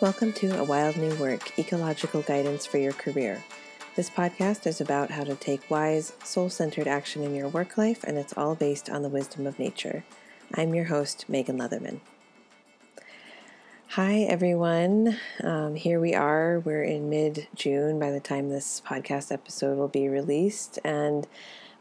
[0.00, 3.44] Welcome to A Wild New Work Ecological Guidance for Your Career.
[3.96, 8.02] This podcast is about how to take wise, soul centered action in your work life,
[8.04, 10.02] and it's all based on the wisdom of nature.
[10.54, 12.00] I'm your host, Megan Leatherman.
[13.88, 15.18] Hi, everyone.
[15.44, 16.60] Um, here we are.
[16.60, 21.26] We're in mid June by the time this podcast episode will be released, and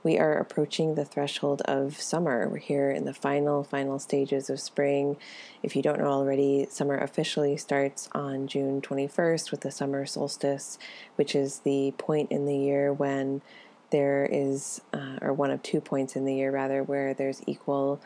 [0.04, 2.48] we are approaching the threshold of summer.
[2.48, 5.18] We're here in the final, final stages of spring.
[5.62, 10.80] If you don't know already, summer officially starts on June 21st with the summer solstice,
[11.16, 13.42] which is the point in the year when
[13.92, 18.00] there is, uh, or one of two points in the year rather, where there's equal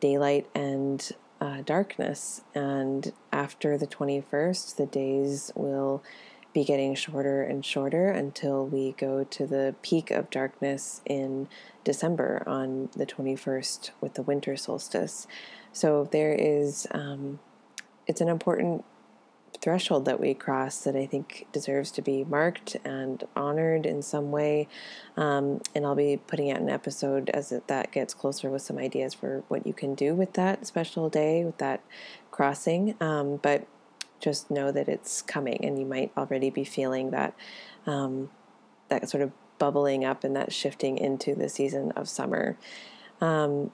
[0.00, 2.40] daylight and uh, darkness.
[2.54, 6.02] And after the 21st, the days will
[6.54, 11.48] be getting shorter and shorter until we go to the peak of darkness in
[11.82, 15.26] December on the 21st with the winter solstice.
[15.72, 17.40] So there is, um,
[18.06, 18.84] it's an important
[19.60, 24.30] threshold that we cross that I think deserves to be marked and honored in some
[24.30, 24.68] way.
[25.16, 29.14] Um, and I'll be putting out an episode as that gets closer with some ideas
[29.14, 31.82] for what you can do with that special day, with that
[32.30, 32.94] crossing.
[33.00, 33.66] Um, but
[34.24, 37.34] just know that it's coming, and you might already be feeling that
[37.86, 38.30] um,
[38.88, 42.56] that sort of bubbling up and that shifting into the season of summer.
[43.20, 43.70] Um,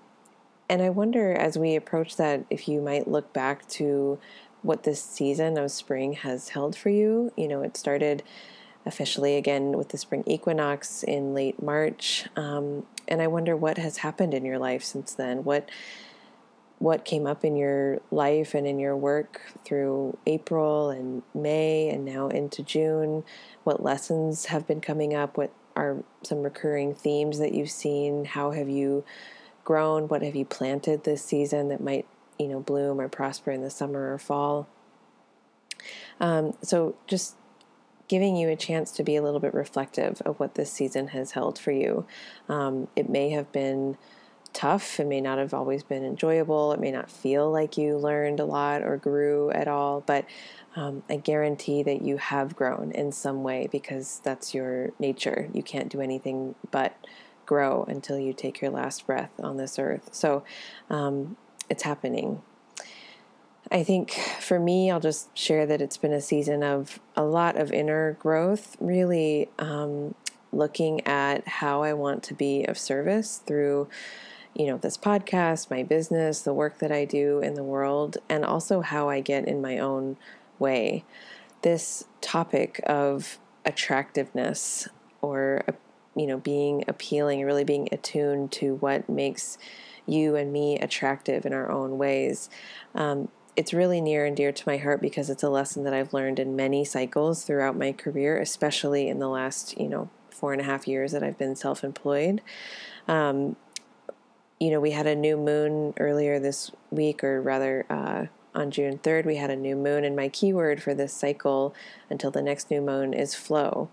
[0.68, 4.18] and I wonder as we approach that, if you might look back to
[4.62, 7.32] what this season of spring has held for you.
[7.36, 8.22] You know, it started
[8.86, 12.26] officially again with the spring equinox in late March.
[12.36, 15.44] Um, and I wonder what has happened in your life since then.
[15.44, 15.68] What
[16.80, 22.06] what came up in your life and in your work through April and May and
[22.06, 23.22] now into June,
[23.64, 28.52] what lessons have been coming up, what are some recurring themes that you've seen, how
[28.52, 29.04] have you
[29.62, 32.06] grown, what have you planted this season that might,
[32.38, 34.66] you know, bloom or prosper in the summer or fall.
[36.18, 37.36] Um, so just
[38.08, 41.32] giving you a chance to be a little bit reflective of what this season has
[41.32, 42.06] held for you.
[42.48, 43.98] Um, it may have been
[44.52, 45.00] tough.
[45.00, 46.72] It may not have always been enjoyable.
[46.72, 50.24] It may not feel like you learned a lot or grew at all, but
[50.76, 55.48] um, I guarantee that you have grown in some way because that's your nature.
[55.52, 56.96] You can't do anything but
[57.46, 60.10] grow until you take your last breath on this earth.
[60.12, 60.44] So
[60.88, 61.36] um,
[61.68, 62.42] it's happening.
[63.72, 67.56] I think for me, I'll just share that it's been a season of a lot
[67.56, 70.14] of inner growth, really um,
[70.52, 73.88] looking at how I want to be of service through
[74.54, 78.44] you know, this podcast, my business, the work that I do in the world, and
[78.44, 80.16] also how I get in my own
[80.58, 81.04] way.
[81.62, 84.88] This topic of attractiveness
[85.22, 85.64] or,
[86.16, 89.58] you know, being appealing, really being attuned to what makes
[90.06, 92.50] you and me attractive in our own ways.
[92.94, 96.14] Um, it's really near and dear to my heart because it's a lesson that I've
[96.14, 100.60] learned in many cycles throughout my career, especially in the last, you know, four and
[100.60, 102.40] a half years that I've been self employed.
[103.06, 103.56] Um,
[104.60, 108.98] you know, we had a new moon earlier this week, or rather, uh, on June
[108.98, 111.74] 3rd, we had a new moon, and my keyword for this cycle
[112.10, 113.88] until the next new moon is flow.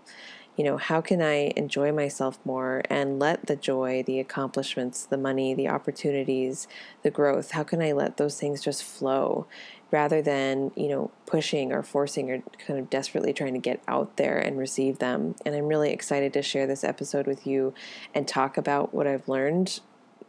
[0.56, 5.16] You know, how can I enjoy myself more and let the joy, the accomplishments, the
[5.16, 6.66] money, the opportunities,
[7.02, 9.46] the growth, how can I let those things just flow
[9.92, 14.16] rather than, you know, pushing or forcing or kind of desperately trying to get out
[14.16, 15.36] there and receive them?
[15.46, 17.72] And I'm really excited to share this episode with you
[18.12, 19.78] and talk about what I've learned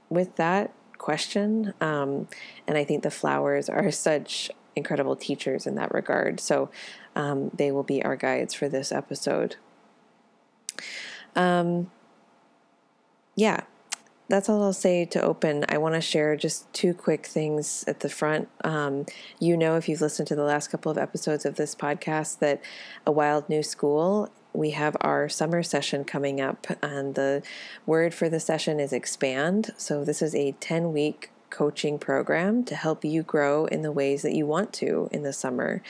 [0.10, 1.74] with that question.
[1.82, 2.28] Um,
[2.68, 6.40] and I think the flowers are such incredible teachers in that regard.
[6.40, 6.70] So
[7.16, 9.56] um, they will be our guides for this episode.
[11.36, 11.92] Um,
[13.36, 13.62] yeah,
[14.30, 15.66] that's all I'll say to open.
[15.70, 18.48] I want to share just two quick things at the front.
[18.64, 19.06] Um,
[19.40, 22.62] you know, if you've listened to the last couple of episodes of this podcast, that
[23.08, 27.44] A Wild New School we have our summer session coming up, and the
[27.86, 29.72] word for the session is expand.
[29.78, 34.22] So, this is a 10 week coaching program to help you grow in the ways
[34.22, 35.82] that you want to in the summer.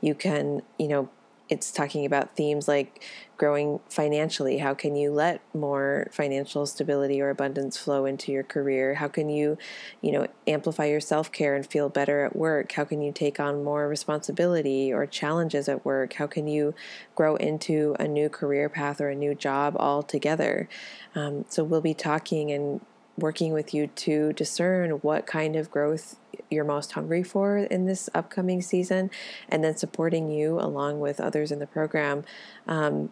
[0.00, 1.08] You can, you know,
[1.48, 3.04] it's talking about themes like
[3.36, 4.58] growing financially.
[4.58, 8.94] How can you let more financial stability or abundance flow into your career?
[8.94, 9.58] How can you,
[10.00, 12.72] you know, amplify your self-care and feel better at work?
[12.72, 16.14] How can you take on more responsibility or challenges at work?
[16.14, 16.74] How can you
[17.14, 20.68] grow into a new career path or a new job altogether?
[21.14, 22.80] Um, so we'll be talking and
[23.18, 26.16] working with you to discern what kind of growth
[26.50, 29.10] you're most hungry for in this upcoming season,
[29.48, 32.24] and then supporting you along with others in the program
[32.66, 33.10] um,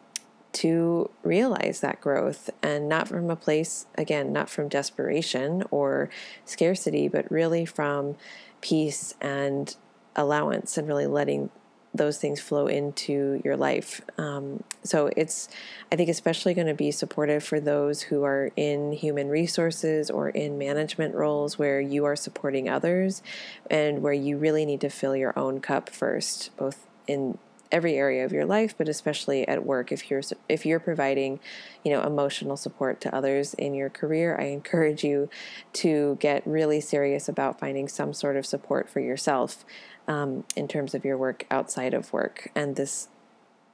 [0.52, 6.08] to realize that growth and not from a place, again, not from desperation or
[6.44, 8.14] scarcity, but really from
[8.60, 9.76] peace and
[10.14, 11.50] allowance and really letting
[11.94, 14.00] those things flow into your life.
[14.18, 15.48] Um, so it's,
[15.92, 20.28] I think, especially going to be supportive for those who are in human resources or
[20.28, 23.22] in management roles where you are supporting others
[23.70, 27.38] and where you really need to fill your own cup first, both in
[27.74, 29.90] every area of your life, but especially at work.
[29.90, 31.40] If you're if you're providing,
[31.84, 35.28] you know, emotional support to others in your career, I encourage you
[35.74, 39.64] to get really serious about finding some sort of support for yourself
[40.06, 42.50] um, in terms of your work outside of work.
[42.54, 43.08] And this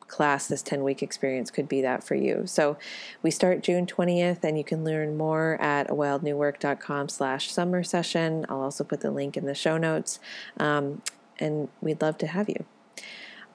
[0.09, 2.43] class, this 10 week experience could be that for you.
[2.47, 2.79] So
[3.23, 8.47] we start June 20th and you can learn more at awildnewwork.com slash summer session.
[8.49, 10.19] I'll also put the link in the show notes.
[10.57, 11.03] Um,
[11.39, 12.65] and we'd love to have you.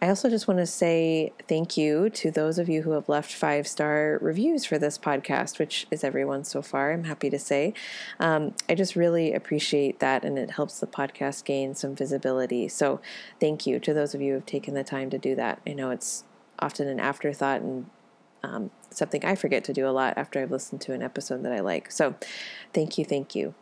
[0.02, 3.34] I also just want to say thank you to those of you who have left
[3.34, 7.74] five star reviews for this podcast, which is everyone so far, I'm happy to say.
[8.20, 12.68] Um, I just really appreciate that, and it helps the podcast gain some visibility.
[12.68, 13.00] So,
[13.40, 15.62] thank you to those of you who have taken the time to do that.
[15.66, 16.26] I know it's
[16.60, 17.90] often an afterthought and
[18.44, 21.54] um, something I forget to do a lot after I've listened to an episode that
[21.54, 21.90] I like.
[21.90, 22.16] So,
[22.74, 23.56] thank you, thank you.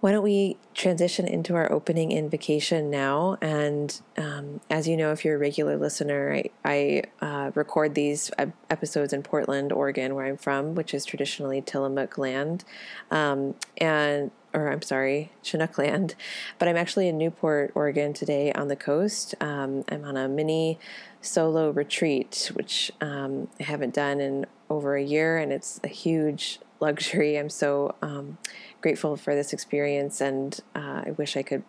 [0.00, 3.36] Why don't we transition into our opening invocation now?
[3.42, 8.30] And um, as you know, if you're a regular listener, I, I uh, record these
[8.70, 12.64] episodes in Portland, Oregon, where I'm from, which is traditionally Tillamook land.
[13.10, 16.16] Um, and or I'm sorry, Chinook land,
[16.58, 19.34] but I'm actually in Newport, Oregon today on the coast.
[19.40, 20.78] Um, I'm on a mini
[21.20, 26.58] solo retreat, which um, I haven't done in over a year, and it's a huge
[26.80, 27.38] luxury.
[27.38, 28.38] I'm so um,
[28.80, 31.62] grateful for this experience, and uh, I wish I could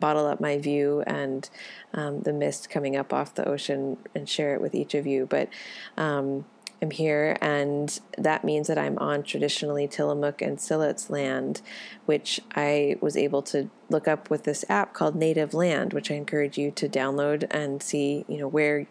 [0.00, 1.48] bottle up my view and
[1.92, 5.26] um, the mist coming up off the ocean and share it with each of you.
[5.26, 5.48] But
[5.96, 6.44] um,
[6.80, 11.60] I'm here, and that means that I'm on traditionally Tillamook and Siletz land,
[12.06, 16.14] which I was able to look up with this app called Native Land, which I
[16.14, 18.86] encourage you to download and see, you know, where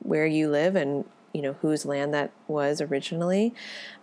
[0.00, 1.04] where you live and
[1.38, 3.54] you know whose land that was originally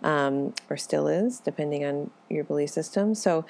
[0.02, 3.14] um, or still is depending on your belief system.
[3.14, 3.44] So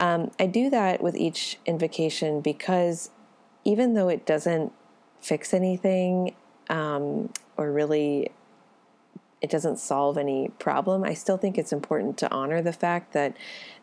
[0.00, 3.10] um, i do that with each invocation because
[3.64, 4.72] even though it doesn't
[5.20, 6.34] fix anything
[6.70, 8.30] um, or really
[9.40, 13.36] it doesn't solve any problem, I still think it's important to honor the fact that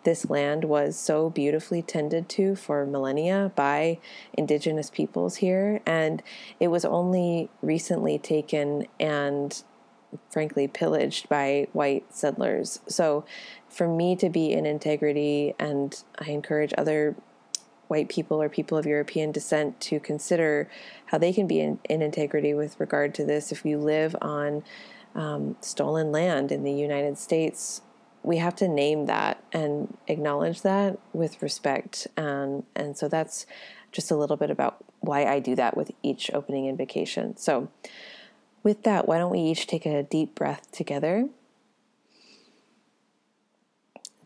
[0.03, 3.99] this land was so beautifully tended to for millennia by
[4.33, 5.81] indigenous peoples here.
[5.85, 6.21] And
[6.59, 9.63] it was only recently taken and,
[10.29, 12.79] frankly, pillaged by white settlers.
[12.87, 13.25] So,
[13.69, 17.15] for me to be in integrity, and I encourage other
[17.87, 20.69] white people or people of European descent to consider
[21.07, 24.63] how they can be in, in integrity with regard to this if you live on
[25.15, 27.81] um, stolen land in the United States,
[28.21, 32.07] we have to name that and acknowledge that with respect.
[32.17, 33.45] And, and so that's
[33.91, 37.37] just a little bit about why I do that with each opening invocation.
[37.37, 37.69] So,
[38.61, 41.29] with that, why don't we each take a deep breath together?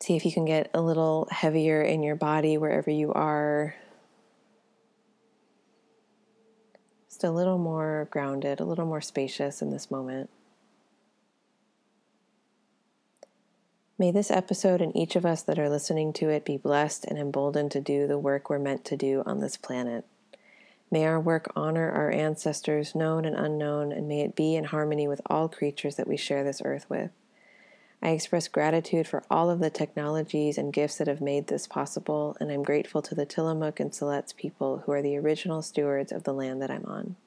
[0.02, 3.76] See if you can get a little heavier in your body wherever you are.
[7.10, 10.30] Just a little more grounded, a little more spacious in this moment.
[14.00, 17.20] May this episode and each of us that are listening to it be blessed and
[17.20, 20.06] emboldened to do the work we're meant to do on this planet.
[20.90, 25.06] May our work honor our ancestors, known and unknown, and may it be in harmony
[25.06, 27.12] with all creatures that we share this earth with.
[28.02, 32.38] I express gratitude for all of the technologies and gifts that have made this possible,
[32.40, 36.24] and I'm grateful to the Tillamook and Siletz people who are the original stewards of
[36.24, 37.18] the land that I'm on.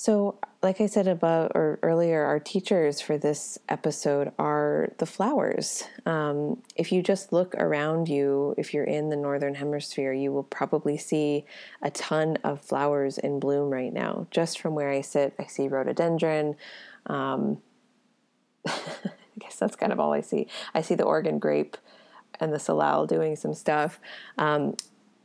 [0.00, 5.84] So, like I said above or earlier, our teachers for this episode are the flowers.
[6.06, 10.44] Um, if you just look around you, if you're in the northern hemisphere, you will
[10.44, 11.44] probably see
[11.82, 14.26] a ton of flowers in bloom right now.
[14.30, 16.56] Just from where I sit, I see rhododendron.
[17.04, 17.58] Um,
[18.66, 18.72] I
[19.38, 20.46] guess that's kind of all I see.
[20.72, 21.76] I see the Oregon grape
[22.40, 24.00] and the salal doing some stuff.
[24.38, 24.76] Um,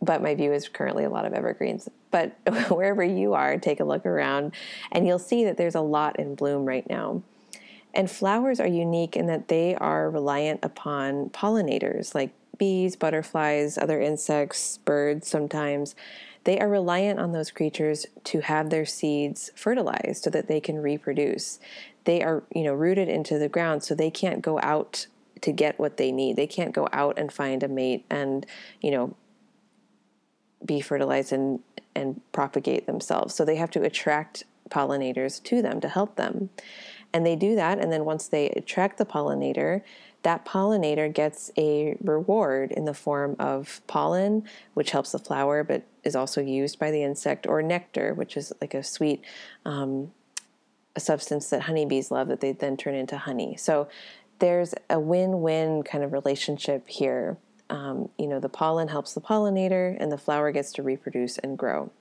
[0.01, 1.87] but my view is currently a lot of evergreens.
[2.15, 2.31] But
[2.71, 4.53] wherever you are, take a look around
[4.89, 7.23] and you'll see that there's a lot in bloom right now.
[7.93, 13.99] And flowers are unique in that they are reliant upon pollinators like bees, butterflies, other
[13.99, 15.93] insects, birds sometimes.
[16.45, 20.77] They are reliant on those creatures to have their seeds fertilized so that they can
[20.77, 21.59] reproduce.
[22.05, 25.07] They are, you know, rooted into the ground so they can't go out
[25.41, 26.37] to get what they need.
[26.37, 28.45] They can't go out and find a mate and,
[28.79, 29.17] you know,
[30.65, 31.59] be fertilized and,
[31.95, 33.33] and propagate themselves.
[33.33, 36.49] So they have to attract pollinators to them to help them.
[37.13, 37.79] And they do that.
[37.79, 39.81] And then once they attract the pollinator,
[40.23, 45.83] that pollinator gets a reward in the form of pollen, which helps the flower but
[46.03, 49.23] is also used by the insect, or nectar, which is like a sweet
[49.65, 50.11] um,
[50.95, 53.55] a substance that honeybees love that they then turn into honey.
[53.57, 53.87] So
[54.39, 57.37] there's a win win kind of relationship here.
[57.75, 61.57] Um, you know, the pollen helps the pollinator, and the flower gets to reproduce and
[61.57, 61.91] grow.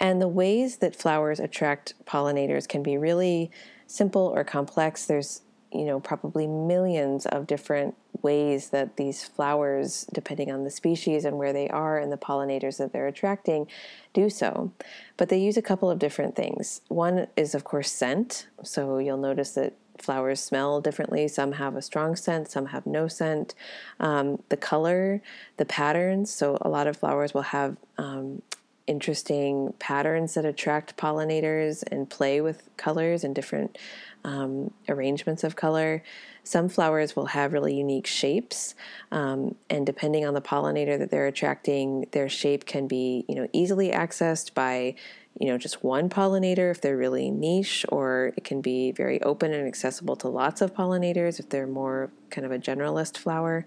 [0.00, 3.52] And the ways that flowers attract pollinators can be really
[3.86, 5.06] simple or complex.
[5.06, 5.42] There's,
[5.72, 11.38] you know, probably millions of different ways that these flowers, depending on the species and
[11.38, 13.68] where they are and the pollinators that they're attracting,
[14.12, 14.72] do so.
[15.16, 16.80] But they use a couple of different things.
[16.88, 18.48] One is, of course, scent.
[18.64, 21.28] So you'll notice that flowers smell differently.
[21.28, 23.54] Some have a strong scent, some have no scent.
[24.00, 25.22] Um, the color,
[25.56, 26.30] the patterns.
[26.30, 28.42] So a lot of flowers will have um,
[28.86, 33.78] interesting patterns that attract pollinators and play with colors and different
[34.24, 36.02] um, arrangements of color.
[36.42, 38.74] Some flowers will have really unique shapes,
[39.10, 43.48] um, and depending on the pollinator that they're attracting, their shape can be you know
[43.52, 44.94] easily accessed by
[45.38, 49.52] you know just one pollinator if they're really niche, or it can be very open
[49.52, 53.66] and accessible to lots of pollinators if they're more kind of a generalist flower.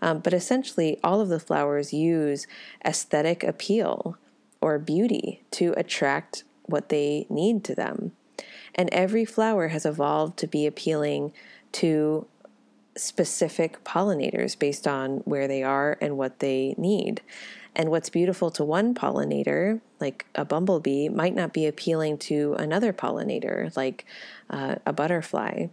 [0.00, 2.46] Um, but essentially, all of the flowers use
[2.84, 4.16] aesthetic appeal
[4.60, 8.12] or beauty to attract what they need to them.
[8.74, 11.32] And every flower has evolved to be appealing
[11.72, 12.26] to
[12.96, 17.22] specific pollinators based on where they are and what they need.
[17.76, 22.92] And what's beautiful to one pollinator, like a bumblebee, might not be appealing to another
[22.92, 24.04] pollinator, like
[24.50, 25.66] uh, a butterfly.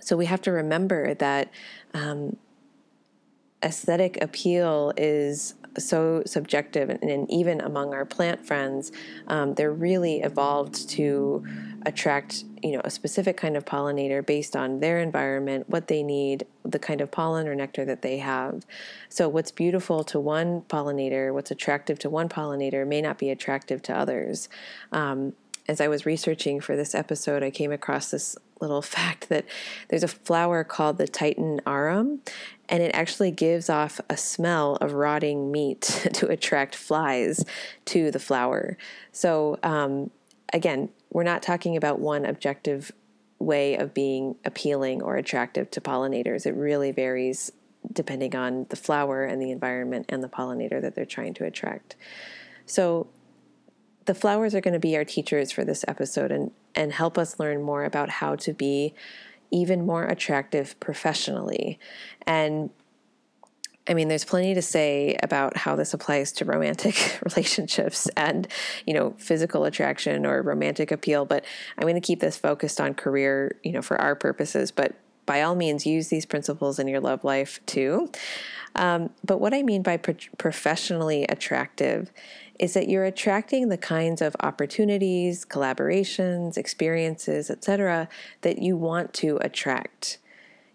[0.00, 1.50] So we have to remember that
[1.94, 2.36] um,
[3.62, 8.90] aesthetic appeal is so subjective, and, and even among our plant friends,
[9.28, 11.44] um, they're really evolved to
[11.86, 16.46] attract you know a specific kind of pollinator based on their environment, what they need,
[16.64, 18.64] the kind of pollen or nectar that they have.
[19.08, 23.82] So what's beautiful to one pollinator, what's attractive to one pollinator, may not be attractive
[23.82, 24.48] to others.
[24.92, 25.34] Um,
[25.68, 29.44] as I was researching for this episode, I came across this little fact that
[29.88, 32.20] there's a flower called the Titan arum,
[32.68, 35.82] and it actually gives off a smell of rotting meat
[36.14, 37.44] to attract flies
[37.86, 38.76] to the flower.
[39.12, 40.10] So, um,
[40.52, 42.92] again, we're not talking about one objective
[43.38, 46.46] way of being appealing or attractive to pollinators.
[46.46, 47.52] It really varies
[47.92, 51.96] depending on the flower and the environment and the pollinator that they're trying to attract.
[52.66, 53.08] So,
[54.06, 57.38] the flowers are going to be our teachers for this episode and, and help us
[57.38, 58.94] learn more about how to be
[59.50, 61.78] even more attractive professionally.
[62.26, 62.70] And
[63.88, 68.46] I mean, there's plenty to say about how this applies to romantic relationships and,
[68.86, 71.44] you know, physical attraction or romantic appeal, but
[71.76, 74.70] I'm going to keep this focused on career, you know, for our purposes.
[74.70, 78.10] But by all means, use these principles in your love life too.
[78.74, 82.12] Um, but what I mean by pro- professionally attractive
[82.58, 88.08] is that you're attracting the kinds of opportunities, collaborations, experiences, etc.,
[88.42, 90.18] that you want to attract.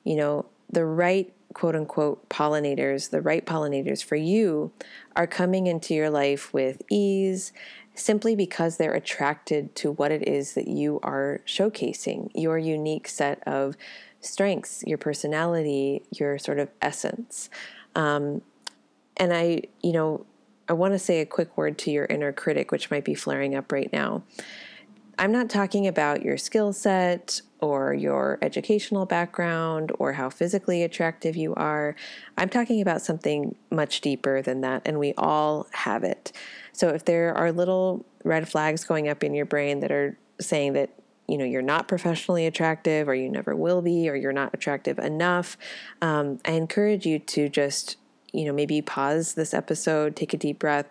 [0.04, 4.72] You know, the right quote unquote pollinators, the right pollinators for you,
[5.16, 7.54] are coming into your life with ease
[7.96, 13.42] simply because they're attracted to what it is that you are showcasing, your unique set
[13.48, 13.76] of
[14.20, 17.50] strengths, your personality, your sort of essence.
[17.96, 18.42] Um,
[19.18, 20.26] and I, you know,
[20.68, 23.54] I want to say a quick word to your inner critic, which might be flaring
[23.54, 24.24] up right now.
[25.20, 31.36] I'm not talking about your skill set or your educational background or how physically attractive
[31.36, 31.96] you are.
[32.38, 36.32] I'm talking about something much deeper than that, and we all have it.
[36.72, 40.74] So if there are little red flags going up in your brain that are saying
[40.74, 40.90] that
[41.28, 45.00] you know you're not professionally attractive or you never will be or you're not attractive
[45.00, 45.58] enough
[46.02, 47.96] um, i encourage you to just
[48.34, 50.88] you know, maybe pause this episode, take a deep breath,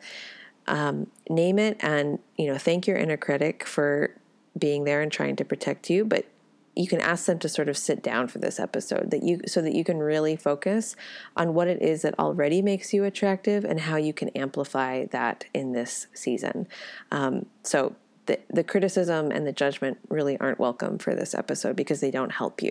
[0.69, 4.14] um, name it, and, you know, thank your inner critic for
[4.57, 6.05] being there and trying to protect you.
[6.05, 6.26] But
[6.75, 9.61] you can ask them to sort of sit down for this episode that you so
[9.61, 10.97] that you can really focus
[11.37, 15.45] on what it is that already makes you attractive and how you can amplify that
[15.52, 16.67] in this season.
[17.11, 17.95] Um, so
[18.26, 22.33] the, the criticism and the judgment really aren't welcome for this episode because they don't
[22.33, 22.71] help you.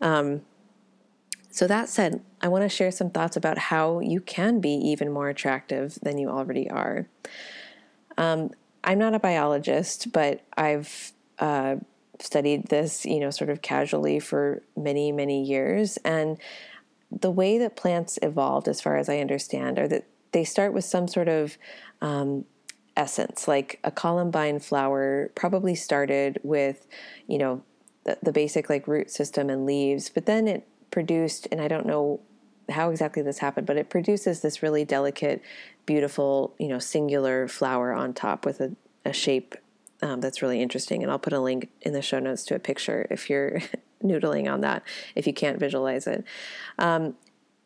[0.00, 0.42] Um,
[1.50, 5.10] so, that said, I want to share some thoughts about how you can be even
[5.10, 7.08] more attractive than you already are.
[8.18, 8.50] Um,
[8.84, 11.76] I'm not a biologist, but I've uh,
[12.20, 15.96] studied this, you know, sort of casually for many, many years.
[15.98, 16.38] And
[17.10, 20.84] the way that plants evolved, as far as I understand, are that they start with
[20.84, 21.56] some sort of
[22.00, 22.44] um,
[22.96, 26.86] essence, like a columbine flower probably started with,
[27.26, 27.62] you know,
[28.04, 31.86] the, the basic like root system and leaves, but then it produced, and I don't
[31.86, 32.20] know
[32.70, 35.42] how exactly this happened, but it produces this really delicate,
[35.84, 39.54] beautiful, you know, singular flower on top with a, a shape
[40.06, 41.02] um, that's really interesting.
[41.02, 43.60] And I'll put a link in the show notes to a picture if you're
[44.04, 44.82] noodling on that,
[45.14, 46.24] if you can't visualize it.
[46.78, 47.14] Um,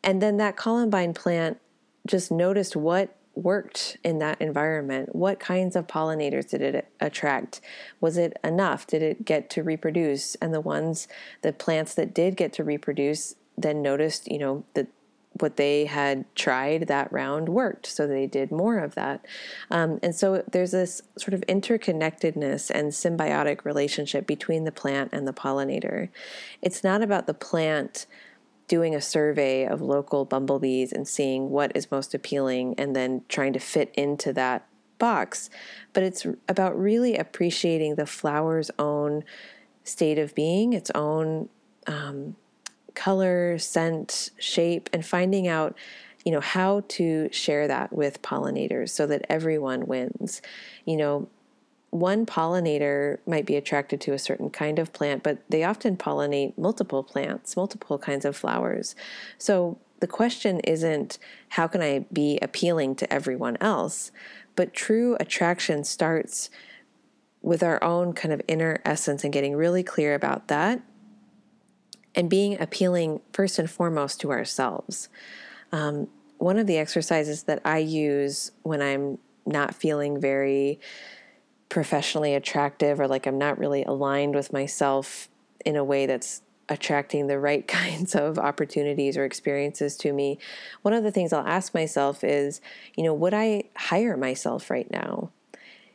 [0.03, 1.59] and then that columbine plant
[2.07, 5.15] just noticed what worked in that environment?
[5.15, 7.61] What kinds of pollinators did it attract?
[8.01, 8.87] Was it enough?
[8.87, 10.35] Did it get to reproduce?
[10.35, 11.07] And the ones,
[11.41, 14.87] the plants that did get to reproduce, then noticed, you know, that
[15.39, 17.85] what they had tried that round worked.
[17.85, 19.25] So they did more of that.
[19.69, 25.27] Um, and so there's this sort of interconnectedness and symbiotic relationship between the plant and
[25.27, 26.09] the pollinator.
[26.61, 28.05] It's not about the plant
[28.67, 33.53] doing a survey of local bumblebees and seeing what is most appealing and then trying
[33.53, 34.65] to fit into that
[34.97, 35.49] box.
[35.93, 39.23] But it's about really appreciating the flower's own
[39.83, 41.49] state of being, its own
[41.87, 42.35] um,
[42.95, 45.75] color, scent, shape, and finding out,
[46.25, 50.41] you know, how to share that with pollinators so that everyone wins.
[50.85, 51.29] You know,
[51.91, 56.57] one pollinator might be attracted to a certain kind of plant, but they often pollinate
[56.57, 58.95] multiple plants, multiple kinds of flowers.
[59.37, 61.19] So the question isn't
[61.49, 64.11] how can I be appealing to everyone else,
[64.55, 66.49] but true attraction starts
[67.41, 70.81] with our own kind of inner essence and getting really clear about that
[72.15, 75.09] and being appealing first and foremost to ourselves.
[75.71, 80.79] Um, one of the exercises that I use when I'm not feeling very
[81.69, 85.29] professionally attractive or like I'm not really aligned with myself
[85.65, 86.41] in a way that's
[86.71, 90.39] attracting the right kinds of opportunities or experiences to me,
[90.81, 92.61] one of the things I'll ask myself is,
[92.95, 95.29] you know, would I hire myself right now?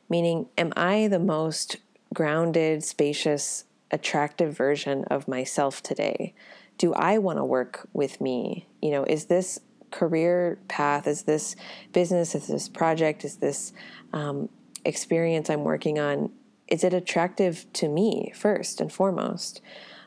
[0.09, 1.79] Meaning, am I the most
[2.15, 6.35] grounded, spacious, attractive version of myself today?
[6.79, 8.67] Do I want to work with me?
[8.83, 11.57] You know, is this career path, is this
[11.93, 13.73] business, is this project, is this
[14.13, 14.49] um,
[14.85, 16.31] experience I'm working on,
[16.69, 19.61] is it attractive to me first and foremost?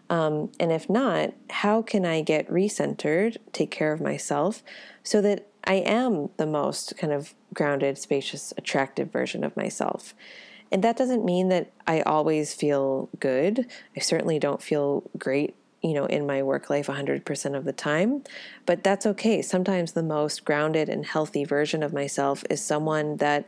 [0.10, 4.64] Um, and if not, how can I get recentered, take care of myself,
[5.04, 10.14] so that I am the most kind of grounded, spacious, attractive version of myself?
[10.72, 13.68] And that doesn't mean that I always feel good.
[13.96, 18.24] I certainly don't feel great, you know, in my work life 100% of the time,
[18.66, 19.42] but that's okay.
[19.42, 23.48] Sometimes the most grounded and healthy version of myself is someone that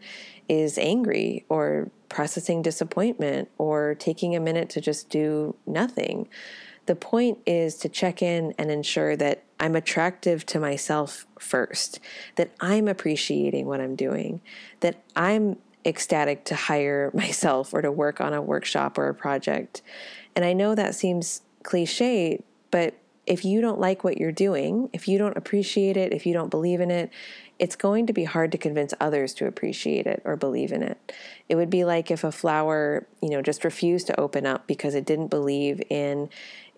[0.49, 6.27] is angry or processing disappointment or taking a minute to just do nothing.
[6.87, 11.99] The point is to check in and ensure that I'm attractive to myself first,
[12.35, 14.41] that I'm appreciating what I'm doing,
[14.79, 19.81] that I'm ecstatic to hire myself or to work on a workshop or a project.
[20.35, 22.95] And I know that seems cliche, but
[23.27, 26.49] if you don't like what you're doing, if you don't appreciate it, if you don't
[26.49, 27.11] believe in it,
[27.59, 31.13] it's going to be hard to convince others to appreciate it or believe in it.
[31.47, 34.95] It would be like if a flower, you know, just refused to open up because
[34.95, 36.29] it didn't believe in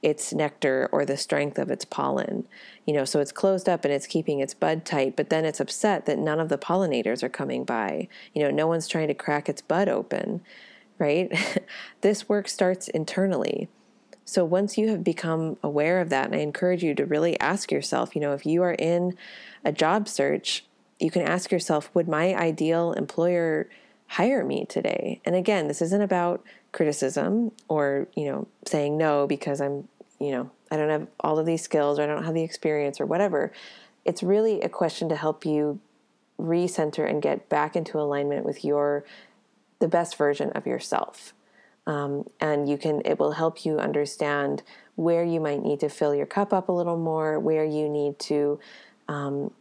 [0.04, 2.46] its nectar or the strength of its pollen.
[2.86, 5.62] You know, so it's closed up and it's keeping its bud tight, but then it's
[5.62, 8.10] upset that none of the pollinators are coming by.
[8.34, 10.42] You know, no one's trying to crack its bud open,
[11.00, 11.32] right?
[12.02, 13.70] this work starts internally.
[14.26, 17.72] So once you have become aware of that, and I encourage you to really ask
[17.72, 19.18] yourself, you know, if you are in
[19.64, 20.66] a job search,
[21.00, 23.70] you can ask yourself, would my ideal employer
[24.08, 25.22] hire me today?
[25.26, 29.88] And again, this isn't about criticism or, you know, saying no because I'm
[30.24, 33.02] you know, I don't have all of these skills or I don't have the experience
[33.02, 33.52] or whatever.
[34.06, 35.80] It's really a question to help you
[36.40, 39.06] recenter and get back into alignment with your
[39.80, 41.34] the best version of yourself.
[41.86, 44.64] Um, and you can it will help you understand
[44.96, 48.18] where you might need to fill your cup up a little more, where you need
[48.20, 48.60] to
[49.08, 49.52] um,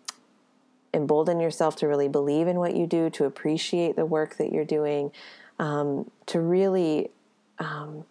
[0.95, 4.65] embolden yourself to really believe in what you do, to appreciate the work that you're
[4.65, 5.11] doing,
[5.59, 7.11] um, to really
[7.59, 8.05] um,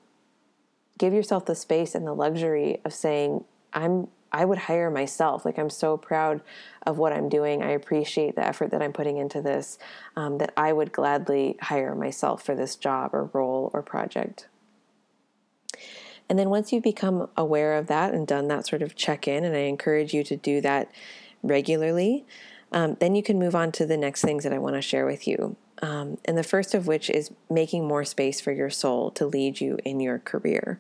[1.02, 5.44] give yourself the space and the luxury of saying, I'm I would hire myself.
[5.44, 6.42] Like, I'm so proud
[6.88, 7.62] of what I'm doing.
[7.62, 9.78] I appreciate the effort that I'm putting into this,
[10.16, 14.48] um, that I would gladly hire myself for this job or role or project.
[16.30, 19.44] And then once you've become aware of that and done that sort of check in,
[19.44, 20.90] and I encourage you to do that
[21.44, 22.26] regularly,
[22.72, 25.06] um, then you can move on to the next things that I want to share
[25.06, 25.58] with you.
[25.82, 29.60] Um, and the first of which is making more space for your soul to lead
[29.60, 30.80] you in your career.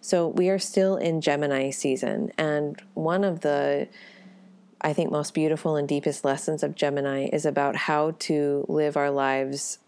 [0.00, 3.88] So we are still in Gemini season, and one of the
[4.80, 9.10] I think most beautiful and deepest lessons of Gemini is about how to live our
[9.10, 9.78] lives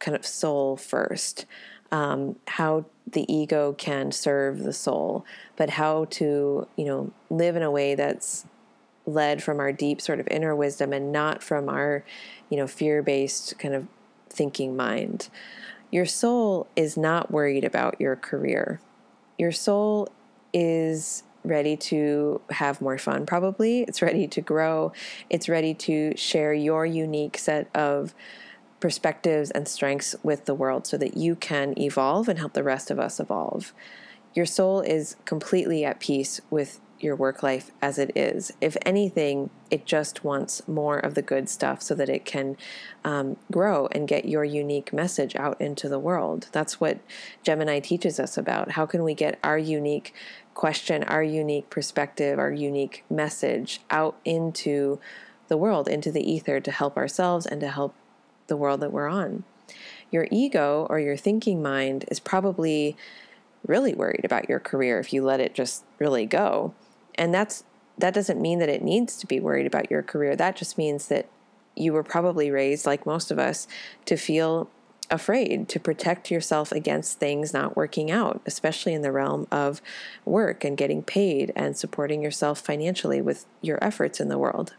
[0.00, 1.46] kind of soul first,
[1.92, 5.24] um, how the ego can serve the soul,
[5.56, 8.44] but how to, you know, live in a way that's
[9.06, 12.04] led from our deep sort of inner wisdom and not from our,
[12.48, 13.86] you know, fear based kind of
[14.28, 15.28] thinking mind.
[15.90, 18.80] Your soul is not worried about your career.
[19.40, 20.10] Your soul
[20.52, 23.84] is ready to have more fun, probably.
[23.84, 24.92] It's ready to grow.
[25.30, 28.14] It's ready to share your unique set of
[28.80, 32.90] perspectives and strengths with the world so that you can evolve and help the rest
[32.90, 33.72] of us evolve.
[34.34, 38.52] Your soul is completely at peace with your work life as it is.
[38.60, 42.56] If anything, it just wants more of the good stuff so that it can
[43.04, 46.48] um, grow and get your unique message out into the world.
[46.52, 46.98] That's what
[47.42, 48.72] Gemini teaches us about.
[48.72, 50.14] How can we get our unique
[50.54, 55.00] question, our unique perspective, our unique message out into
[55.48, 57.94] the world, into the ether to help ourselves and to help
[58.46, 59.44] the world that we're on?
[60.10, 62.96] Your ego or your thinking mind is probably
[63.66, 66.74] really worried about your career if you let it just really go
[67.16, 67.64] and that's
[67.98, 70.34] that doesn't mean that it needs to be worried about your career.
[70.34, 71.28] That just means that
[71.76, 73.68] you were probably raised, like most of us,
[74.06, 74.70] to feel
[75.10, 79.82] afraid to protect yourself against things not working out, especially in the realm of
[80.24, 84.74] work and getting paid and supporting yourself financially with your efforts in the world.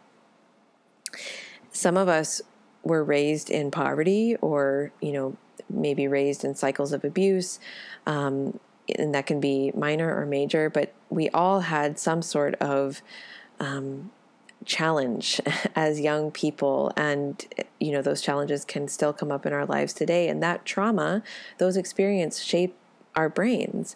[1.71, 2.41] Some of us
[2.83, 5.37] were raised in poverty or, you know,
[5.69, 7.59] maybe raised in cycles of abuse.
[8.07, 8.59] Um,
[8.97, 13.01] and that can be minor or major, but we all had some sort of
[13.59, 14.11] um,
[14.65, 15.39] challenge
[15.75, 16.91] as young people.
[16.97, 17.45] And
[17.79, 20.27] you know those challenges can still come up in our lives today.
[20.27, 21.23] And that trauma
[21.57, 22.75] those experiences shape
[23.15, 23.95] our brains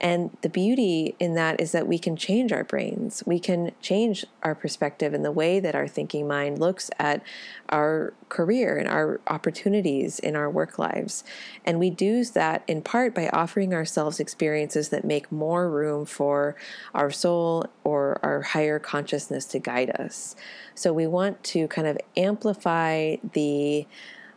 [0.00, 3.22] and the beauty in that is that we can change our brains.
[3.26, 7.22] We can change our perspective and the way that our thinking mind looks at
[7.68, 11.22] our career and our opportunities in our work lives.
[11.66, 16.56] And we do that in part by offering ourselves experiences that make more room for
[16.94, 20.34] our soul or our higher consciousness to guide us.
[20.74, 23.86] So we want to kind of amplify the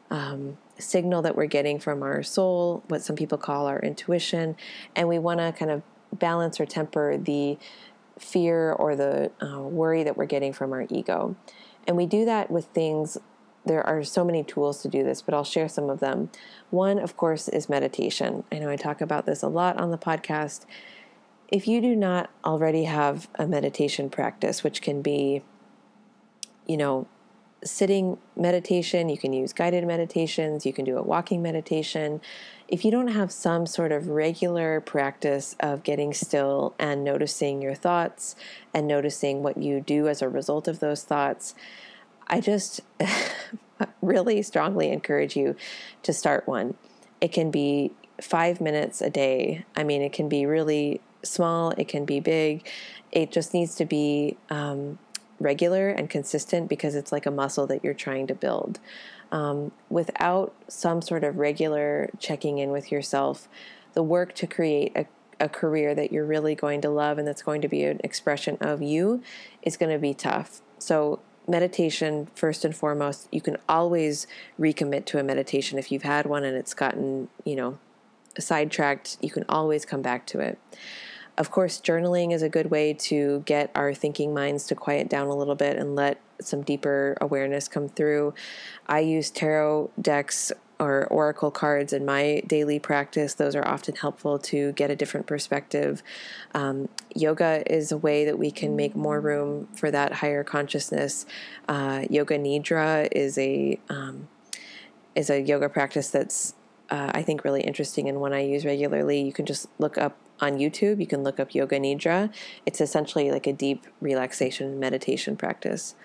[0.10, 4.56] um, signal that we're getting from our soul, what some people call our intuition,
[4.96, 7.58] and we want to kind of balance or temper the
[8.20, 11.36] fear or the uh, worry that we're getting from our ego.
[11.88, 13.18] And we do that with things.
[13.66, 16.30] There are so many tools to do this, but I'll share some of them.
[16.70, 18.44] One, of course, is meditation.
[18.52, 20.66] I know I talk about this a lot on the podcast.
[21.48, 25.44] If you do not already have a meditation practice, which can be,
[26.68, 27.08] you know,
[27.64, 32.22] sitting meditation, you can use guided meditations, you can do a walking meditation.
[32.68, 37.76] If you don't have some sort of regular practice of getting still and noticing your
[37.76, 38.36] thoughts
[38.74, 41.56] and noticing what you do as a result of those thoughts,
[42.28, 42.82] I just
[44.02, 45.56] really strongly encourage you
[46.04, 46.76] to start one.
[47.22, 49.66] It can be five minutes a day.
[49.76, 52.68] I mean, it can be really small, it can be big.
[53.12, 55.00] It just needs to be um,
[55.44, 58.80] regular and consistent because it's like a muscle that you're trying to build.
[59.32, 63.48] Um, without some sort of regular checking in with yourself,
[63.94, 65.06] the work to create a,
[65.40, 68.58] a career that you're really going to love and that's going to be an expression
[68.62, 69.22] of you
[69.62, 70.62] is going to be tough.
[70.80, 74.28] So, meditation, first and foremost, you can always
[74.60, 75.78] recommit to a meditation.
[75.78, 77.78] If you've had one and it's gotten, you know,
[78.40, 80.58] sidetracked, you can always come back to it.
[81.36, 85.28] Of course, journaling is a good way to get our thinking minds to quiet down
[85.28, 88.36] a little bit and let some deeper awareness come through.
[88.86, 93.34] I use tarot decks or oracle cards in my daily practice.
[93.34, 96.04] Those are often helpful to get a different perspective.
[96.54, 101.26] Um, yoga is a way that we can make more room for that higher consciousness.
[101.68, 104.28] Uh, yoga nidra is a um,
[105.16, 106.54] is a yoga practice that's
[106.90, 109.22] uh, I think really interesting and one I use regularly.
[109.22, 111.00] You can just look up on YouTube.
[111.00, 112.34] You can look up Yoga Nidra.
[112.66, 115.96] It's essentially like a deep relaxation meditation practice.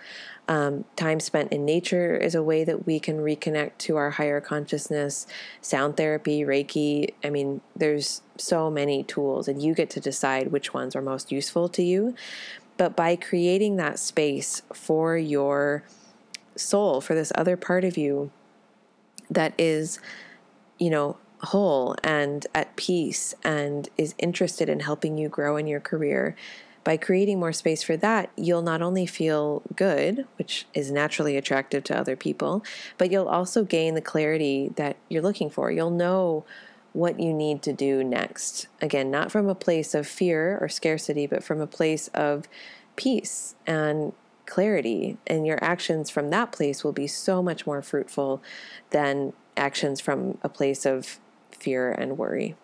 [0.49, 4.41] Um, time spent in nature is a way that we can reconnect to our higher
[4.41, 5.27] consciousness.
[5.61, 7.13] Sound therapy, Reiki.
[7.23, 11.31] I mean, there's so many tools, and you get to decide which ones are most
[11.31, 12.15] useful to you.
[12.79, 15.83] But by creating that space for your
[16.57, 18.31] soul, for this other part of you
[19.29, 19.99] that is,
[20.79, 25.81] you know, whole and at peace and is interested in helping you grow in your
[25.81, 26.37] career,
[26.85, 31.85] by creating more space for that, you'll not only feel good, which is naturally attractive
[31.85, 32.65] to other people,
[32.97, 35.71] but you'll also gain the clarity that you're looking for.
[35.71, 36.47] You'll know
[36.95, 38.69] what you need to do next.
[38.81, 42.49] Again, not from a place of fear or scarcity, but from a place of
[42.97, 44.15] peace and
[44.47, 45.19] clarity.
[45.27, 48.43] And your actions from that place will be so much more fruitful
[48.91, 51.21] than actions from a place of
[51.59, 52.57] fear and worry.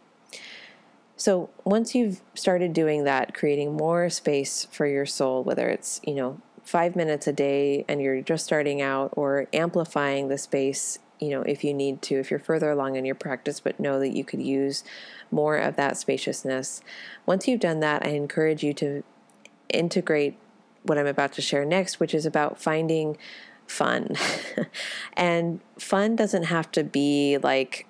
[1.17, 6.15] So once you've started doing that, creating more space for your soul, whether it's, you
[6.15, 11.31] know, five minutes a day and you're just starting out, or amplifying the space, you
[11.31, 14.11] know, if you need to, if you're further along in your practice, but know that
[14.11, 14.83] you could use
[15.31, 16.81] more of that spaciousness.
[17.27, 19.05] Once you've done that, I encourage you to
[19.69, 20.37] integrate
[20.83, 23.17] what I'm about to share next, which is about finding
[23.67, 24.17] fun.
[25.15, 27.87] and fun doesn't have to be like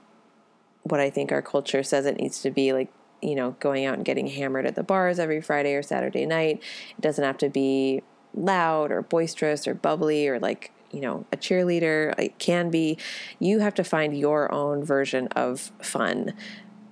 [0.84, 2.90] what I think our culture says it needs to be like
[3.24, 6.62] you know, going out and getting hammered at the bars every Friday or Saturday night.
[6.90, 8.02] It doesn't have to be
[8.34, 12.16] loud or boisterous or bubbly or like, you know, a cheerleader.
[12.18, 12.98] It can be.
[13.38, 16.34] You have to find your own version of fun.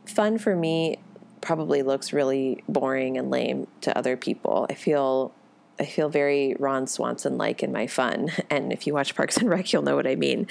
[0.06, 0.98] Fun for me
[1.42, 4.66] probably looks really boring and lame to other people.
[4.70, 5.34] I feel
[5.78, 8.30] I feel very Ron Swanson like in my fun.
[8.50, 10.46] And if you watch Parks and Rec, you'll know what I mean.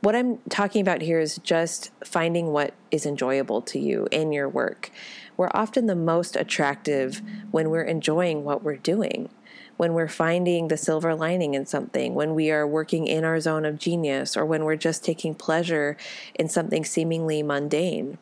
[0.00, 4.48] What I'm talking about here is just finding what is enjoyable to you in your
[4.48, 4.92] work.
[5.36, 9.28] We're often the most attractive when we're enjoying what we're doing,
[9.76, 13.64] when we're finding the silver lining in something, when we are working in our zone
[13.64, 15.96] of genius, or when we're just taking pleasure
[16.34, 18.18] in something seemingly mundane.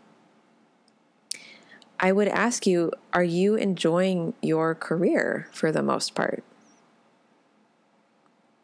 [2.00, 6.42] I would ask you are you enjoying your career for the most part?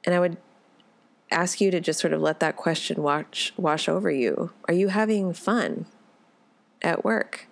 [0.04, 0.38] And I would
[1.32, 4.52] ask you to just sort of let that question wash wash over you.
[4.68, 5.86] Are you having fun
[6.82, 7.46] at work?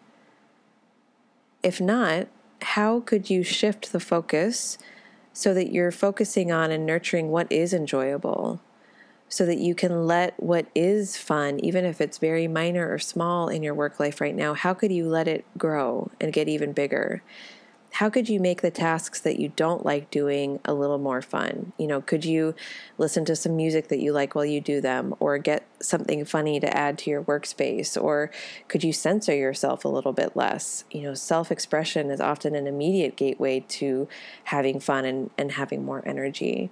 [1.62, 2.28] If not,
[2.62, 4.78] how could you shift the focus
[5.32, 8.60] so that you're focusing on and nurturing what is enjoyable?
[9.28, 13.48] So that you can let what is fun, even if it's very minor or small
[13.48, 16.72] in your work life right now, how could you let it grow and get even
[16.72, 17.22] bigger?
[17.92, 21.72] How could you make the tasks that you don't like doing a little more fun?
[21.76, 22.54] You know, could you
[22.98, 26.60] listen to some music that you like while you do them, or get something funny
[26.60, 28.30] to add to your workspace, or
[28.68, 30.84] could you censor yourself a little bit less?
[30.90, 34.08] You know, self expression is often an immediate gateway to
[34.44, 36.70] having fun and, and having more energy.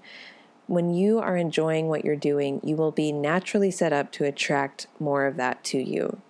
[0.67, 4.87] When you are enjoying what you're doing, you will be naturally set up to attract
[5.01, 6.21] more of that to you.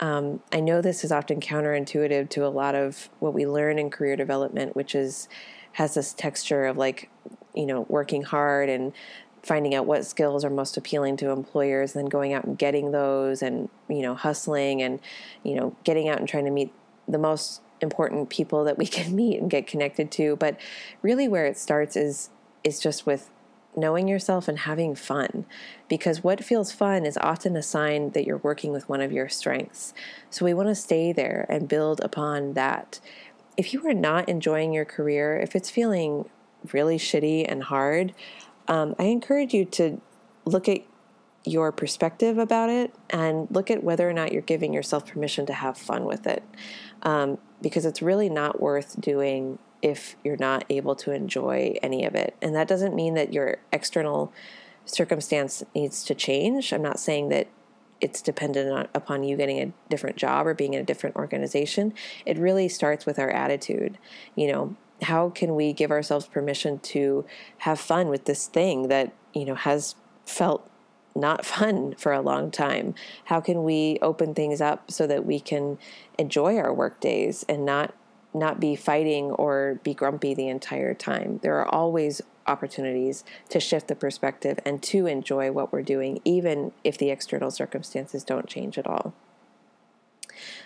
[0.00, 3.90] Um, I know this is often counterintuitive to a lot of what we learn in
[3.90, 5.28] career development, which is
[5.72, 7.10] has this texture of like,
[7.54, 8.92] you know, working hard and
[9.42, 12.90] finding out what skills are most appealing to employers, and then going out and getting
[12.90, 15.00] those, and you know, hustling and
[15.42, 16.72] you know, getting out and trying to meet
[17.06, 20.36] the most important people that we can meet and get connected to.
[20.36, 20.58] But
[21.02, 22.30] really, where it starts is
[22.64, 23.30] is just with
[23.76, 25.44] knowing yourself and having fun
[25.88, 29.28] because what feels fun is often a sign that you're working with one of your
[29.28, 29.92] strengths.
[30.30, 33.00] So we want to stay there and build upon that.
[33.56, 36.28] If you are not enjoying your career, if it's feeling
[36.72, 38.14] really shitty and hard,
[38.68, 40.00] um, I encourage you to
[40.44, 40.80] look at
[41.44, 45.52] your perspective about it and look at whether or not you're giving yourself permission to
[45.52, 46.42] have fun with it.
[47.02, 52.14] Um, because it's really not worth doing if you're not able to enjoy any of
[52.14, 52.34] it.
[52.40, 54.32] And that doesn't mean that your external
[54.86, 56.72] circumstance needs to change.
[56.72, 57.48] I'm not saying that
[58.00, 61.92] it's dependent on, upon you getting a different job or being in a different organization.
[62.24, 63.98] It really starts with our attitude.
[64.34, 67.26] You know, how can we give ourselves permission to
[67.58, 70.68] have fun with this thing that, you know, has felt
[71.14, 72.94] not fun for a long time?
[73.26, 75.76] How can we open things up so that we can
[76.18, 77.94] enjoy our work days and not
[78.34, 81.38] not be fighting or be grumpy the entire time.
[81.42, 86.72] There are always opportunities to shift the perspective and to enjoy what we're doing, even
[86.82, 89.14] if the external circumstances don't change at all.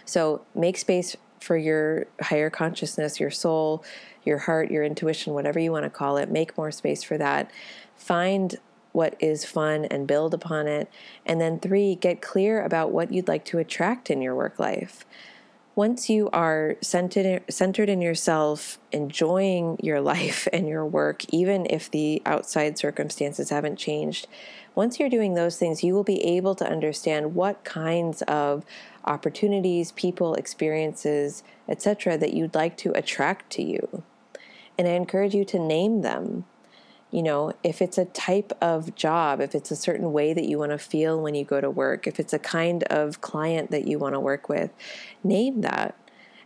[0.04, 3.84] So make space for your higher consciousness, your soul,
[4.24, 6.30] your heart, your intuition, whatever you want to call it.
[6.30, 7.50] Make more space for that.
[7.94, 8.56] Find
[8.92, 10.90] what is fun and build upon it.
[11.24, 15.04] And then, three, get clear about what you'd like to attract in your work life
[15.78, 21.88] once you are centered centered in yourself, enjoying your life and your work, even if
[21.92, 24.26] the outside circumstances haven't changed,
[24.74, 28.64] once you're doing those things, you will be able to understand what kinds of
[29.04, 34.02] opportunities, people, experiences, etc., that you'd like to attract to you.
[34.76, 36.44] And I encourage you to name them
[37.10, 40.58] you know, if it's a type of job, if it's a certain way that you
[40.58, 43.86] want to feel when you go to work, if it's a kind of client that
[43.86, 44.70] you want to work with,
[45.24, 45.94] name that.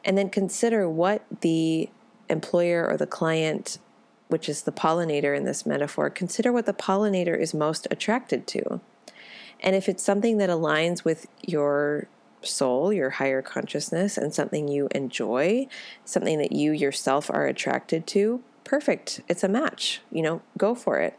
[0.04, 1.88] And then consider what the
[2.28, 3.78] employer or the client,
[4.28, 8.80] which is the pollinator in this metaphor, consider what the pollinator is most attracted to.
[9.60, 12.08] And if it's something that aligns with your
[12.40, 15.68] soul, your higher consciousness, and something you enjoy,
[16.04, 19.20] something that you yourself are attracted to, perfect.
[19.28, 20.00] It's a match.
[20.10, 21.18] You know, go for it.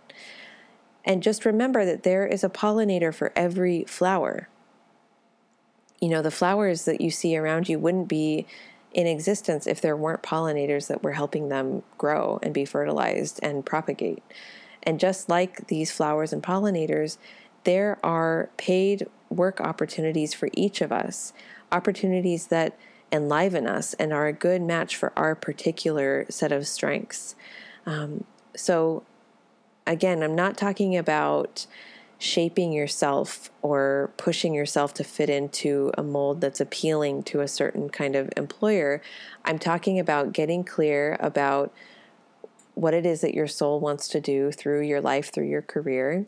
[1.05, 4.47] And just remember that there is a pollinator for every flower.
[5.99, 8.45] You know, the flowers that you see around you wouldn't be
[8.93, 13.65] in existence if there weren't pollinators that were helping them grow and be fertilized and
[13.65, 14.23] propagate.
[14.83, 17.17] And just like these flowers and pollinators,
[17.63, 21.33] there are paid work opportunities for each of us,
[21.71, 22.77] opportunities that
[23.13, 27.35] enliven us and are a good match for our particular set of strengths.
[27.85, 28.23] Um,
[28.55, 29.03] so,
[29.85, 31.67] again, I'm not talking about
[32.17, 37.89] shaping yourself or pushing yourself to fit into a mold that's appealing to a certain
[37.89, 39.01] kind of employer.
[39.45, 41.73] I'm talking about getting clear about
[42.75, 46.25] what it is that your soul wants to do through your life, through your career,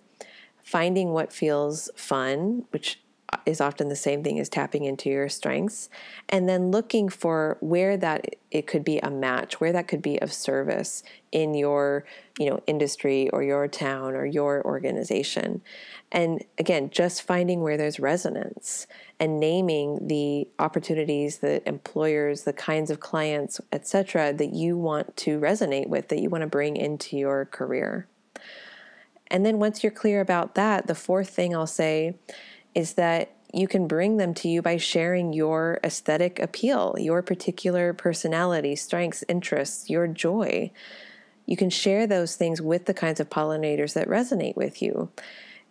[0.62, 3.00] finding what feels fun, which
[3.46, 5.90] is often the same thing as tapping into your strengths
[6.30, 10.22] and then looking for where that it could be a match where that could be
[10.22, 12.06] of service in your
[12.40, 15.62] you know industry or your town or your organization.
[16.12, 18.88] And again just finding where there's resonance
[19.20, 25.40] and naming the opportunities the employers the kinds of clients etc that you want to
[25.40, 28.08] resonate with that you want to bring into your career.
[29.32, 32.16] And then once you're clear about that the fourth thing i'll say
[32.76, 37.94] is that you can bring them to you by sharing your aesthetic appeal, your particular
[37.94, 40.70] personality, strengths, interests, your joy.
[41.46, 45.10] You can share those things with the kinds of pollinators that resonate with you.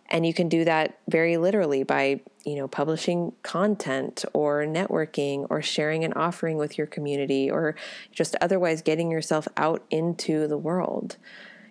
[0.07, 5.61] And you can do that very literally by, you know, publishing content or networking or
[5.61, 7.75] sharing an offering with your community or
[8.11, 11.17] just otherwise getting yourself out into the world.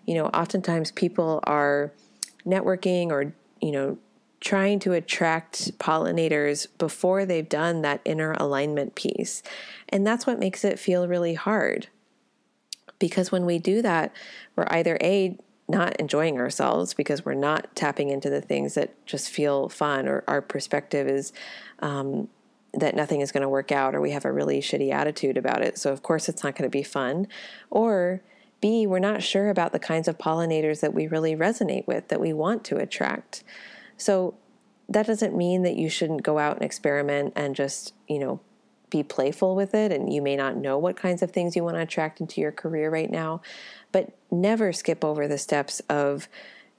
[0.04, 1.92] You know, oftentimes people are
[2.44, 3.98] networking or, you know,
[4.44, 9.42] trying to attract pollinators before they've done that inner alignment piece.
[9.88, 11.88] And that's what makes it feel really hard.
[12.98, 14.12] Because when we do that,
[14.54, 19.30] we're either A, not enjoying ourselves because we're not tapping into the things that just
[19.30, 21.32] feel fun, or our perspective is
[21.78, 22.28] um,
[22.74, 25.62] that nothing is going to work out, or we have a really shitty attitude about
[25.62, 25.78] it.
[25.78, 27.28] So, of course, it's not going to be fun.
[27.70, 28.20] Or
[28.60, 32.20] B, we're not sure about the kinds of pollinators that we really resonate with, that
[32.20, 33.42] we want to attract.
[33.96, 34.34] So
[34.88, 38.40] that doesn't mean that you shouldn't go out and experiment and just, you know,
[38.90, 39.90] be playful with it.
[39.90, 42.52] And you may not know what kinds of things you want to attract into your
[42.52, 43.40] career right now,
[43.92, 46.28] but never skip over the steps of,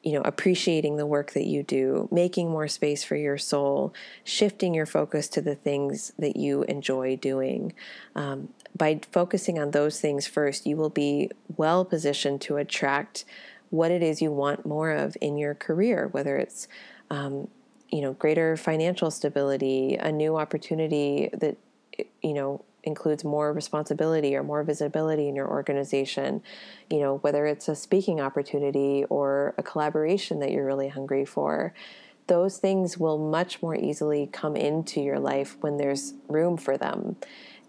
[0.04, 4.74] you know, appreciating the work that you do, making more space for your soul, shifting
[4.74, 7.74] your focus to the things that you enjoy doing.
[8.16, 13.26] Um, by focusing on those things first, you will be well positioned to attract
[13.72, 16.68] what it is you want more of in your career, whether it's
[17.10, 17.48] um,
[17.90, 21.58] you know greater financial stability, a new opportunity that
[22.22, 26.42] you know includes more responsibility or more visibility in your organization.
[26.90, 31.74] You know whether it's a speaking opportunity or a collaboration that you're really hungry for.
[32.28, 37.18] Those things will much more easily come into your life when there's room for them.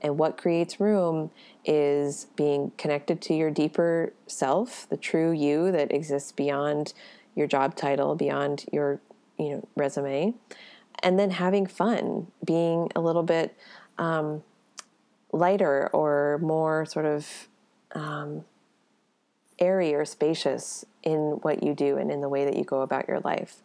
[0.00, 1.30] And what creates room
[1.64, 6.94] is being connected to your deeper self, the true you that exists beyond
[7.34, 9.00] your job title, beyond your
[9.38, 10.34] you know resume.
[11.02, 13.56] And then having fun being a little bit
[13.98, 14.42] um,
[15.32, 17.48] lighter or more sort of
[17.94, 18.44] um,
[19.58, 23.08] airy or spacious in what you do and in the way that you go about
[23.08, 23.62] your life.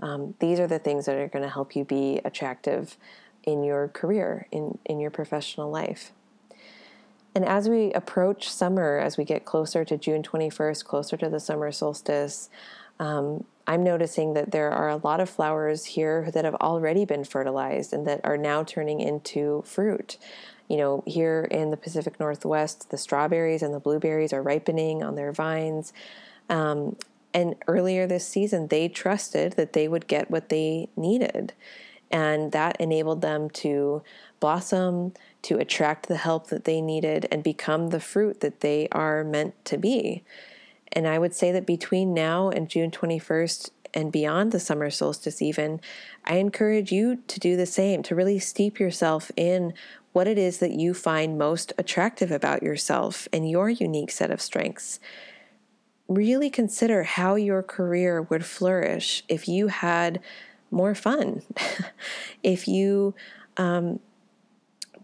[0.00, 2.96] Um, these are the things that are going to help you be attractive
[3.44, 6.12] in your career in, in your professional life.
[7.34, 11.40] And as we approach summer as we get closer to june 21st closer to the
[11.40, 12.48] summer solstice
[12.98, 17.24] um, I'm noticing that there are a lot of flowers here that have already been
[17.24, 20.18] fertilized and that are now turning into fruit.
[20.68, 25.14] You know, here in the Pacific Northwest, the strawberries and the blueberries are ripening on
[25.14, 25.92] their vines.
[26.48, 26.96] Um,
[27.32, 31.52] and earlier this season, they trusted that they would get what they needed.
[32.10, 34.02] And that enabled them to
[34.40, 39.24] blossom, to attract the help that they needed, and become the fruit that they are
[39.24, 40.22] meant to be.
[40.94, 45.42] And I would say that between now and June 21st and beyond the summer solstice,
[45.42, 45.80] even,
[46.24, 49.74] I encourage you to do the same, to really steep yourself in
[50.12, 54.40] what it is that you find most attractive about yourself and your unique set of
[54.40, 55.00] strengths.
[56.06, 60.20] Really consider how your career would flourish if you had
[60.70, 61.42] more fun,
[62.42, 63.14] if you
[63.56, 63.98] um,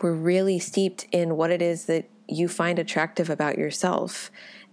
[0.01, 4.31] were really steeped in what it is that you find attractive about yourself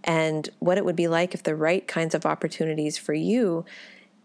[0.07, 3.65] and what it would be like if the right kinds of opportunities for you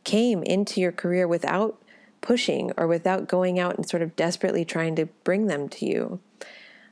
[0.05, 1.83] came into your career without
[2.21, 6.21] pushing or without going out and sort of desperately trying to bring them to you.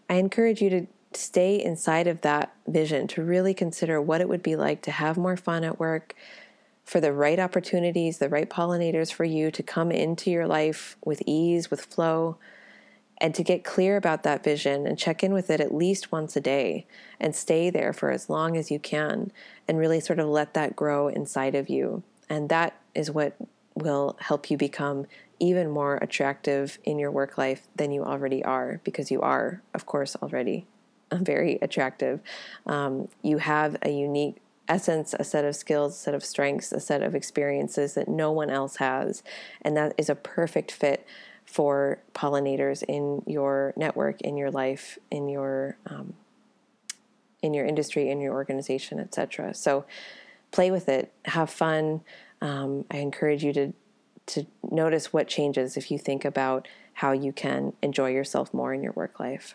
[0.09, 4.43] I encourage you to stay inside of that vision, to really consider what it would
[4.43, 6.15] be like to have more fun at work,
[6.85, 11.23] for the right opportunities, the right pollinators for you to come into your life with
[11.25, 12.37] ease, with flow,
[13.21, 16.37] and to get clear about that vision and check in with it at least once
[16.37, 16.87] a day
[17.21, 19.31] and stay there for as long as you can
[19.69, 22.03] and really sort of let that grow inside of you.
[22.29, 23.35] And that is what
[23.75, 25.07] will help you become
[25.39, 29.87] even more attractive in your work life than you already are, because you are, of
[29.87, 30.67] course, already
[31.13, 32.21] very attractive.
[32.67, 34.37] Um, you have a unique
[34.69, 38.31] essence, a set of skills, a set of strengths, a set of experiences that no
[38.31, 39.23] one else has.
[39.63, 41.05] And that is a perfect fit
[41.51, 46.15] for pollinators in your network, in your life, in your um,
[47.43, 49.53] in your industry, in your organization, etc.
[49.55, 49.85] So
[50.53, 52.03] play with it, have fun.
[52.41, 53.73] Um, I encourage you to
[54.27, 58.81] to notice what changes if you think about how you can enjoy yourself more in
[58.81, 59.55] your work life.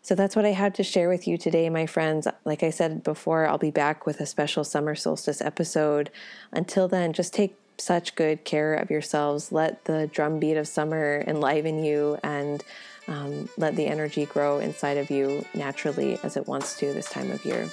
[0.00, 2.26] So that's what I had to share with you today, my friends.
[2.46, 6.10] Like I said before, I'll be back with a special summer solstice episode.
[6.50, 9.52] Until then, just take such good care of yourselves.
[9.52, 12.62] Let the drumbeat of summer enliven you and
[13.08, 17.30] um, let the energy grow inside of you naturally as it wants to this time
[17.30, 17.68] of year.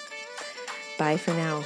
[0.97, 1.63] Bye for now.